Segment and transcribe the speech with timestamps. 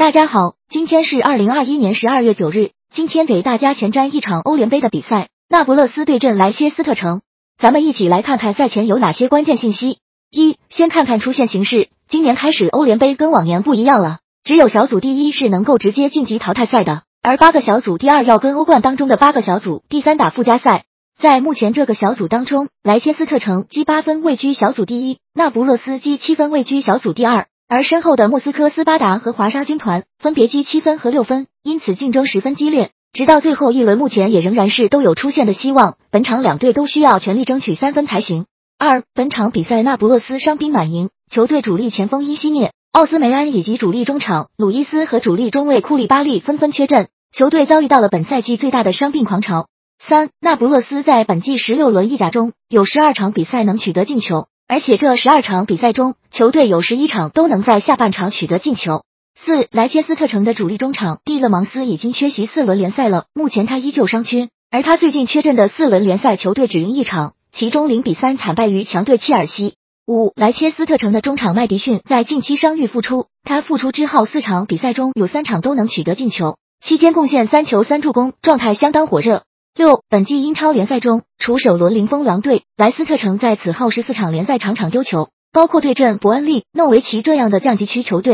[0.00, 2.70] 大家好，今天是二零二一年十二月九日。
[2.90, 7.20] 今天给大家前瞻一场欧联杯的比赛，那不勒斯对阵莱切斯特城。
[7.58, 9.98] 咱们一起来看看赛前有哪些关键信息。
[10.30, 11.90] 一，先看看出线形势。
[12.08, 20.84] 今年开始，欧联杯跟往年不一样了，只有小组第一是能够直接晋级淘汰赛的，而八个小组第二要跟欧冠当中的八个小组第三打附加赛。
[21.20, 27.48] 在目前这个小组当中，莱切斯特城积八分位居小组第一，那不勒斯积七分位居小组第二。
[27.72, 35.94] 而身后的莫斯科斯巴达和华沙军团分别积七分和六分，因此竞争十分激烈，直到最后一轮，目前也仍然是都有出线的希望。
[36.10, 38.46] 本场两队都需要全力争取三分才行。
[38.76, 49.68] 二，本场比赛那不勒斯伤兵满营，球队主力前锋因西涅、奥斯梅安以及主力中场鲁伊斯和主力中卫库里巴利纷纷缺阵，球队遭遇到了本赛季最大的伤病狂潮。
[50.04, 54.48] 三，那不勒斯在本季十六轮意甲中有十二场比赛能取得进球。
[54.70, 59.02] 而且这十二场比赛中，球队有十一场都能在下半场取得进球。
[59.34, 69.74] 四，莱切斯特城的主力中场蒂勒芒斯已经缺席四轮联赛了，目前他依旧伤缺，而他最近缺阵的四轮联赛球队只赢一场，其中零比三惨败于强队切尔西。
[70.06, 79.42] 五，莱切斯特城的中场麦迪逊在近期伤愈复出，他复出之后四场比赛中有三场都能取得进球，期间贡献三球三助攻，状态相当火热。
[79.76, 88.28] 六，本季英超联赛中，除首轮零封狼队，莱斯特城在此后十四场联赛场场丢球，包括对阵伯恩利、诺维奇这样的降级区球队。